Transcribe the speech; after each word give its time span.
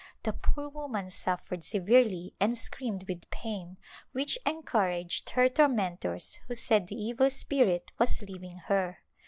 The 0.23 0.33
poor 0.33 0.67
woman 0.67 1.11
suffered 1.11 1.63
severely 1.63 2.33
and 2.39 2.57
screamed 2.57 3.07
with 3.07 3.29
pain, 3.29 3.77
which 4.13 4.39
encouraged 4.47 5.29
her 5.29 5.47
tormentors 5.47 6.39
who 6.47 6.55
said 6.55 6.87
the 6.87 6.95
evil 6.99 7.29
spirit 7.29 7.91
was 7.99 8.19
leaving 8.23 8.57
her. 8.65 9.03